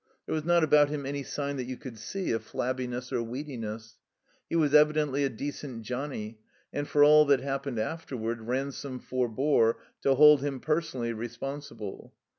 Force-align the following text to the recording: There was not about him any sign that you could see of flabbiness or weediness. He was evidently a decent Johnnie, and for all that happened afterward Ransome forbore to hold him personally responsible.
There 0.25 0.33
was 0.33 0.45
not 0.45 0.63
about 0.63 0.89
him 0.89 1.05
any 1.05 1.21
sign 1.21 1.57
that 1.57 1.65
you 1.67 1.77
could 1.77 1.95
see 1.99 2.31
of 2.31 2.43
flabbiness 2.43 3.11
or 3.13 3.21
weediness. 3.21 3.97
He 4.49 4.55
was 4.55 4.73
evidently 4.73 5.23
a 5.23 5.29
decent 5.29 5.83
Johnnie, 5.83 6.39
and 6.73 6.87
for 6.87 7.03
all 7.03 7.23
that 7.25 7.41
happened 7.41 7.77
afterward 7.77 8.41
Ransome 8.47 8.99
forbore 8.99 9.75
to 10.01 10.15
hold 10.15 10.41
him 10.41 10.59
personally 10.59 11.13
responsible. 11.13 12.15